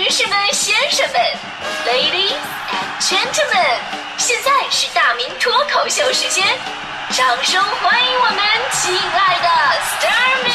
[0.00, 1.20] 女士们、先生们
[1.84, 2.32] ，Ladies
[2.70, 3.76] and Gentlemen，
[4.16, 6.42] 现在是大明脱口秀时间，
[7.10, 8.38] 掌声欢迎我们
[8.72, 10.50] 亲爱的 s t a r m y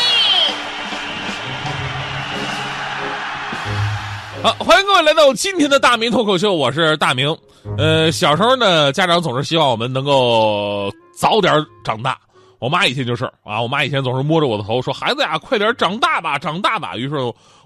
[4.42, 7.38] 好，欢迎各位来到今天的大明脱口秀，我是大明。
[7.78, 12.18] 呃，小时候呢，家长总是希望我们能够早点长大。
[12.66, 17.16] 我妈以前就是啊，我妈以前总是摸着我的头说：“孩子呀，快点长大吧，长大吧。”于是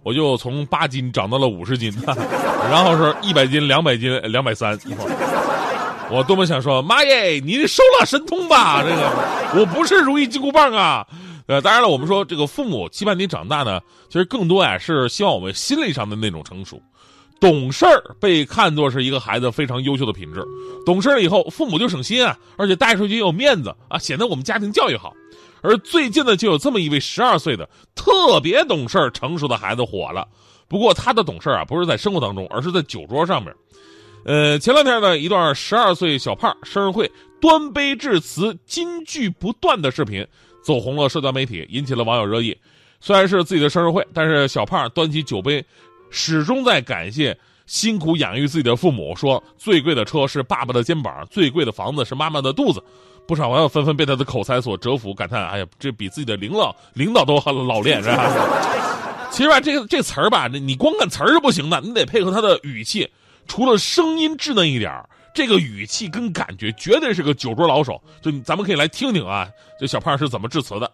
[0.03, 1.89] 我就从八斤长到了五十斤，
[2.69, 4.77] 然后是一百斤、两百斤、两百三。
[6.11, 8.83] 我多么想说，妈耶，你收了神通吧！
[8.83, 9.09] 这个
[9.61, 11.07] 我不是如意金箍棒啊。
[11.47, 13.79] 呃，当然了，我们说这个父母期盼你长大呢，
[14.09, 16.81] 其实更多呀是希望我们心理上的那种成熟。
[17.39, 20.43] 懂事儿被看作是一个孩子非常优秀的品质，
[20.85, 25.13] 懂事了以后，父母就省心啊，而且带出去也有面子啊，显得我们家庭教育好。
[25.61, 30.27] 而最近呢，就有这么一位十二岁的特别懂事儿、成熟的孩子火了。
[30.67, 33.53] 不过他的懂事啊，不是在生活当中，而是在酒桌上面。
[34.25, 40.25] 呃，前两天呢，一段十二岁小胖生日会端杯致辞、金句不断的视频
[40.61, 42.55] 走红了社交媒体，引起了网友热议。
[43.01, 45.63] 虽然是自己的生日会，但是小胖端起酒杯。
[46.09, 52.83] 始终在感谢辛苦养育自己的父母，说最贵的车是爸爸的肩膀，最贵的房子是妈妈的肚子。
[53.27, 57.35] 不少网友纷纷被他的口才所折服，感叹：“哎呀，这比自己的领导领导都
[57.67, 63.07] 老练， 是吧？”其实吧，这个这词儿吧，你光看词儿是不行的，你得配合他的语气。
[63.47, 68.01] 除了声音稚嫩一点儿这个语气跟感觉绝对是个酒桌老手。
[68.19, 69.47] 就咱们可以来听听啊，
[69.79, 70.91] 这小胖是怎么致辞的。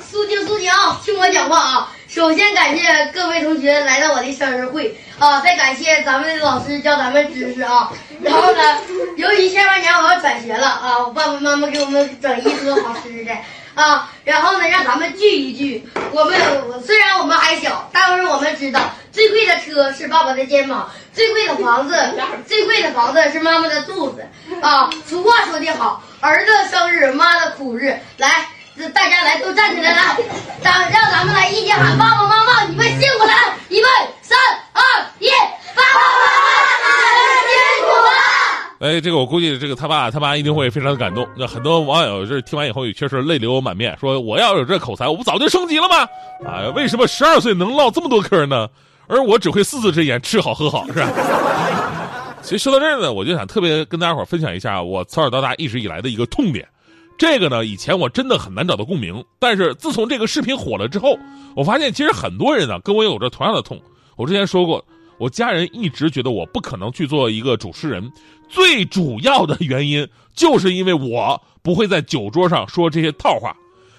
[0.00, 0.98] 肃静，肃静啊！
[1.04, 1.92] 听我讲话啊！
[2.08, 5.40] 首先感谢各位同学来到我的生日会啊！
[5.40, 7.92] 再感谢咱们的老师教咱们知识啊！
[8.22, 8.78] 然后呢，
[9.16, 13.32] 由于下半年我要转学了啊，我爸爸妈妈给我们整一桌好吃的
[13.74, 14.10] 啊！
[14.24, 15.86] 然后呢，让咱们聚一聚。
[16.10, 16.40] 我们
[16.82, 18.80] 虽然我们还小，但是我们知道
[19.12, 21.94] 最贵的车是爸爸的肩膀，最贵的房子，
[22.46, 24.26] 最贵的房子是妈妈的肚子
[24.62, 24.88] 啊！
[25.06, 28.46] 俗话说的好，儿子生日，妈的苦日，来。
[28.88, 30.16] 大家来，都站起来来，
[30.62, 33.32] 咱让咱们来一起喊爸爸妈妈，你们辛苦了！
[33.68, 33.86] 预备，
[34.22, 34.38] 三
[34.72, 34.82] 二
[35.18, 35.28] 一，
[35.74, 36.24] 爸爸妈
[36.80, 36.88] 妈
[37.46, 38.88] 辛苦了！
[38.88, 41.28] 哎，这个我估计，这个他爸他妈一定会非常的感动。
[41.36, 45.96] 那很多网友这听完以后也确实泪流满面，说我要有这口才，我不早就升级了吗？
[46.50, 48.66] 啊，为什么十二岁能唠这么多嗑呢？
[49.06, 51.08] 而我只会四字之言，吃好喝好，是吧？
[52.42, 56.66] 其实说到这儿呢，我就想特别跟大家伙分享一下我从小到大一直以来的一个痛点。
[57.20, 61.18] 这个呢，以前我真的很难找到共鸣，但是自从这个视频火了之后，
[61.54, 63.78] 我发现其实很多人呢跟我有着同样的痛。
[64.16, 64.82] 我之前说过，
[65.18, 68.10] 我家人一直觉得我不可能去做一个主持人，
[68.48, 73.54] 最主要的原因就是因为我不会在酒桌上说这些套话。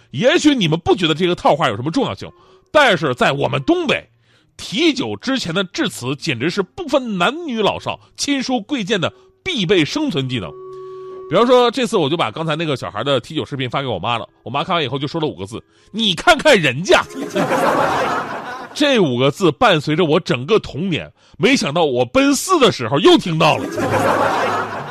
[0.10, 2.28] 也许你们不觉得这个套话有什么重要性，
[2.72, 4.10] 但是在我们东北，
[4.58, 10.52] 提酒之前的致辞简直是不分男女老少、亲疏贵贱的必备生存技能。
[11.32, 14.28] 比方说，这次我就把刚才那个小孩的提酒视频发给我妈了。
[14.44, 17.02] 我妈看完以后就说了五个字：“你看看人家。
[18.76, 21.10] ”这五个字伴随着我整个童年。
[21.38, 23.64] 没想到我奔四的时候又听到了。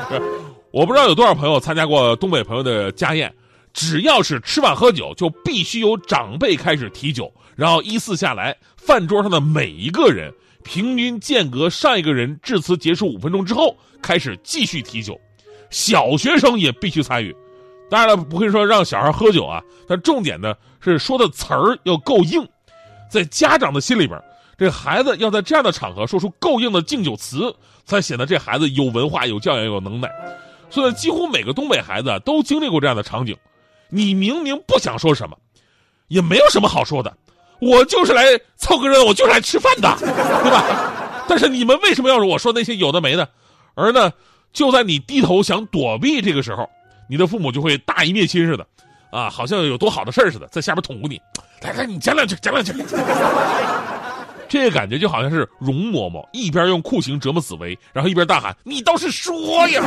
[0.73, 3.31] 我不知道有多少朋友参加过东北朋友的家宴，
[3.75, 10.33] 只要是吃饭喝酒，就必须由长辈开始提酒，然后依次下来，饭桌上的每一个人
[10.65, 15.21] 平均间隔上一个人致辞结束五分钟之后，开始继续提酒。
[15.71, 17.35] 小学生也必须参与，
[17.89, 22.47] 当然了，不会说让小孩喝酒啊，但重点呢是说的词儿要够硬，
[23.11, 24.21] 在家长的心里边，
[24.59, 27.55] 这孩子要在这样的场合说出够硬的敬酒词，
[27.85, 30.11] 才显得这孩子有文化、有教养、有能耐。
[30.69, 33.37] 所以，几乎每个东北孩子都经历过这样的场景：
[33.89, 35.37] 你明明不想说什么，
[36.09, 37.17] 也没有什么好说的，
[37.61, 38.25] 我就是来
[38.57, 41.25] 凑个热闹，我就是来吃饭的，对吧？
[41.29, 43.29] 但是你们为什么要我说那些有的没的？
[43.75, 44.13] 而呢？
[44.53, 46.69] 就在你低头想躲避这个时候，
[47.09, 48.67] 你的父母就会大义灭亲似的，
[49.11, 51.21] 啊，好像有多好的事似的，在下边捅咕你，
[51.63, 52.73] 来来，你讲两句，讲两句。
[54.49, 59.33] 这个感觉就好像是容嬷嬷一边用酷刑折磨紫薇，然后一边大喊：“你倒是说
[59.69, 59.81] 呀！”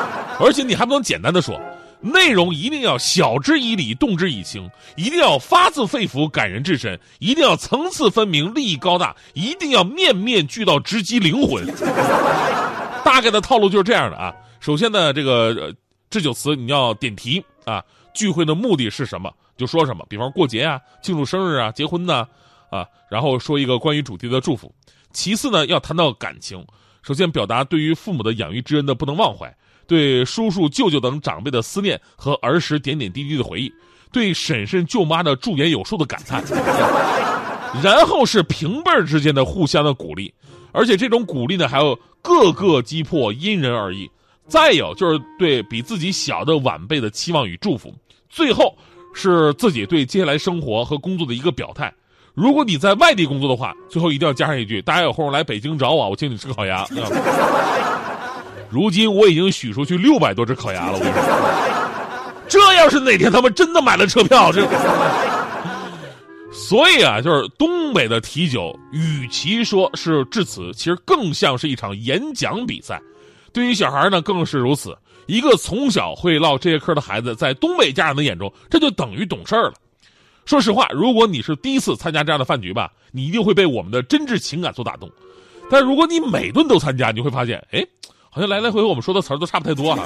[0.38, 1.60] 而且你还不能简单的说，
[2.00, 11.66] 内容一定要晓之以理，动之以情，一定要发自肺腑，感人至深，一定要层次分明，利益高大，一定要面面俱到，直击灵魂。
[13.04, 14.34] 大概的套路就是这样的啊。
[14.60, 15.74] 首先呢，这个
[16.10, 17.82] 致酒词你要点题啊，
[18.14, 20.04] 聚会的目的是什么，就说什么。
[20.08, 22.26] 比方过节啊，庆祝生日啊，结婚呢，
[22.70, 24.72] 啊，然后说一个关于主题的祝福。
[25.12, 26.64] 其次呢，要谈到感情，
[27.02, 29.52] 首先表达对于父母的养育之恩的不能忘怀，
[29.86, 33.72] 对叔叔舅舅等长辈的思念和儿时点点滴滴的回忆，
[34.12, 36.44] 对婶婶舅妈的驻颜有术的感叹。
[37.82, 40.32] 然后是平辈儿之间的互相的鼓励，
[40.72, 44.10] 而且这种鼓励呢，还有各个击破，因人而异。
[44.48, 47.94] 再有就是对比自己小的晚辈的期望与祝福，
[48.28, 48.76] 最后
[49.14, 51.94] 是自己对接下来生活和工作的一个表态。
[52.34, 56.84] 如果你在外地工作的话，最后一定要加上一句：大家有空来北京找我，我请你吃烤鸭。
[58.70, 61.22] 如今我已经许出去六百多只烤鸭了，我跟你说，
[62.48, 64.66] 这要是哪天他们真的买了车票，这。
[66.52, 73.00] 所以啊，就是东北的提酒，与其说是致辞，其实更像是一场演讲比赛。
[73.52, 74.96] 对于小孩呢，更是如此。
[75.26, 79.74] 一个从小会唠这些嗑的孩子，在东北家长的眼中，这就等于懂事儿了。
[80.44, 85.08] 说实话，如果你是第一次参加这样的饭局吧，你一定会被我们的真挚情感所打动。
[85.70, 87.86] 但如果你每顿都参加，你会发现，哎，
[88.28, 90.04] 好像来来回回我们说的词儿都差不太多啊。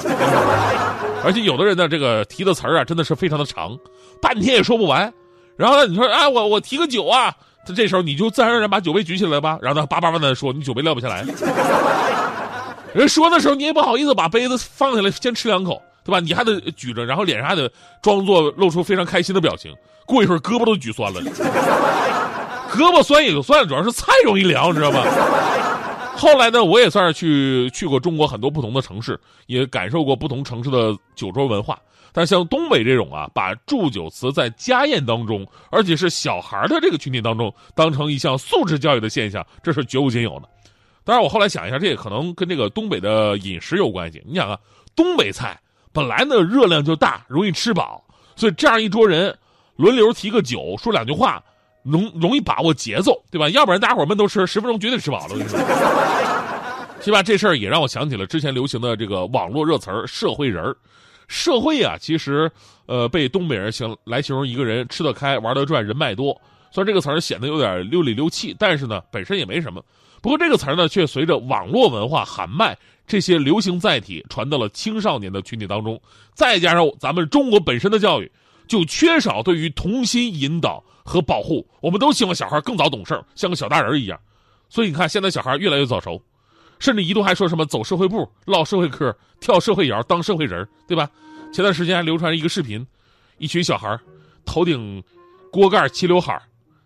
[1.25, 3.75] 而且有的人呢，这个提的词儿啊，真的是非常的长，
[4.21, 5.11] 半天也说不完。
[5.57, 7.33] 然后呢，你说啊，我我提个酒啊，
[7.65, 11.25] 他这时候你就自然而然把酒杯举起来吧，然后他叭叭叭的说，你酒杯撂不下来。
[12.93, 16.19] 人说的时候，你也不好意思把杯子放下来先吃两口，对吧？
[16.19, 17.69] 你还得举着，然后脸上还得
[18.01, 19.73] 装作露出非常开心的表情。
[20.05, 21.19] 过一会儿胳膊都举酸了，
[22.71, 25.03] 胳膊酸也就算了，主要是菜容易凉，知道吗？
[26.17, 31.79] 后来呢，我也算是去去过中国很多不同的城市，也感受过不同城市的酒桌文化。
[32.11, 40.49] 但像东北这种啊，把祝酒词在家宴当中，而且是小孩的这个群体当中，当成一项素质教育的现象，这是绝无仅有的。
[41.03, 44.23] 当然，我后来想一下，这也可能跟这个东北的饮食有关系。
[44.25, 44.57] 你想啊，
[44.95, 45.59] 东北菜
[45.91, 48.01] 本来呢热量就大，容易吃饱，
[48.37, 49.37] 所以这样一桌人
[49.75, 51.43] 轮流提个酒，说两句话，
[51.85, 53.47] 容容易把握节奏，对吧？
[53.49, 55.35] 要不然大家伙闷头吃，十分钟绝对吃饱了。
[57.01, 57.21] 是吧？
[57.21, 60.75] 这事儿也让我想起了之前流行的这个网络热词儿“社会人儿”。
[61.27, 62.51] 社会啊，其实，
[62.87, 66.39] 呃，被东北人形来形容一个人吃得开、玩得转、人脉多。
[66.71, 69.83] 虽然这个词儿显得有点溜里溜气，但是呢，本身也没什么。
[70.21, 72.77] 不过这个词儿呢，却随着网络文化喊麦
[73.07, 75.99] 这些流行载体传到了青少年的群体当中。
[76.33, 78.31] 再加上咱们中国本身的教育，
[78.67, 81.67] 就缺少对于童心引导和保护。
[81.81, 84.19] 我们都希望小孩更早懂事儿，像个小大人一样。
[84.69, 86.21] 所以你看，现在小孩越来越早熟。
[86.77, 91.09] 甚至一度还说什么走社会步、唠社会嗑、跳社会摇、当社会人对吧？
[91.53, 92.85] 前段时间还流传一个视频，
[93.37, 93.97] 一群小孩
[94.43, 95.01] 头顶
[95.49, 96.37] 锅盖齐刘海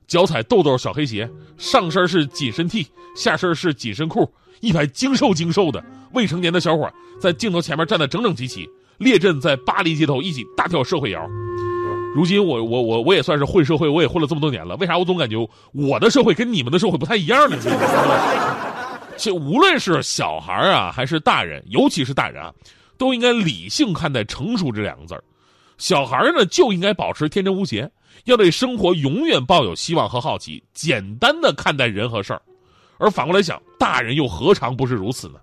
[0.06, 1.28] 脚踩豆豆小黑鞋，
[1.58, 2.86] 上身是紧身 T，
[3.16, 4.32] 下身是紧身裤，
[4.62, 5.84] 一排精瘦精瘦的
[6.14, 6.88] 未成年的小伙
[7.20, 11.28] 在镜头前面站得整整齐齐，列阵在巴黎街头一起大跳社会摇。
[12.16, 15.38] 如今我我我我也算是混社会，我也混了这么多年了，为啥我总感觉
[15.74, 17.58] 我的社会跟你们的社会不太一样呢？
[19.16, 22.54] 这无论是小孩啊，还是大人，尤其是大人啊，
[22.98, 25.24] 都应该理性看待“成熟”这两个字儿。
[25.78, 27.90] 小孩呢，就应该保持天真无邪，
[28.26, 32.42] 要对生活永远抱有希望和好奇，简单的看待人和事儿。
[32.98, 35.36] 而反过来想，大人又何尝不是如此呢？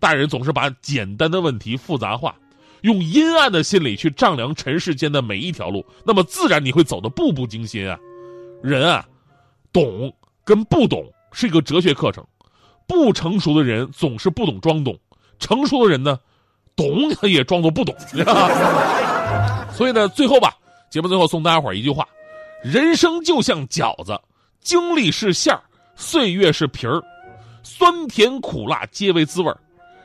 [0.00, 2.34] 大人总是把简单的问题复杂化，
[2.82, 7.98] 用阴暗的心理去丈量尘世间的每一条路，那么自然你会走得步步惊心啊。
[8.62, 9.06] 人啊，
[9.72, 10.12] 懂
[10.44, 12.24] 跟不懂是一个哲学课程。
[12.86, 14.98] 不成熟的人总是不懂装懂，
[15.38, 16.18] 成熟的人呢，
[16.74, 17.94] 懂他也装作不懂。
[19.72, 20.56] 所以呢，最后吧，
[20.88, 22.08] 节目最后送大家伙一句话：
[22.62, 24.18] 人生就像饺子，
[24.60, 25.62] 经历是馅儿，
[25.96, 27.02] 岁月是皮儿，
[27.62, 29.54] 酸甜苦辣皆为滋味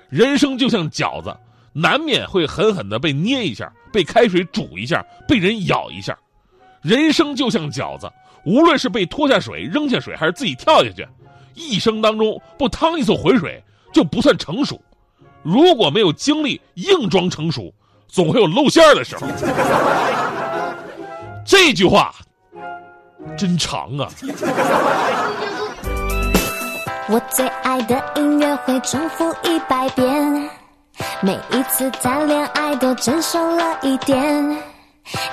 [0.10, 1.34] 人生就像饺子，
[1.74, 6.18] 难免会狠狠的被捏一下，被开水煮一下，被人咬一下。
[6.82, 8.10] 人生就像饺子，
[8.46, 11.08] 无论是被拖下水、扔下水，还是自己跳下去。
[11.56, 13.64] 一生当中不趟一次浑水
[13.94, 14.82] 就不算成熟，
[15.42, 17.74] 如果没有经历硬装成熟，
[18.08, 19.28] 总会有露馅儿的时候。
[21.46, 22.14] 这句话
[23.38, 24.08] 真长啊！
[27.10, 30.50] 我最爱的音乐会重复一百遍，
[31.26, 34.58] 每一次谈恋爱都成熟了一点。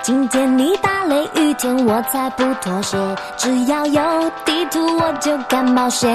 [0.02, 2.96] 今天你打雷雨天，我才不妥协。
[3.36, 6.08] 只要有地图，我就敢冒险。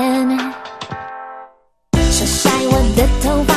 [2.09, 3.54] 晒晒我的头发，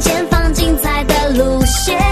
[0.00, 2.07] 前方精彩的路线。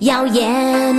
[0.00, 0.94] 耀眼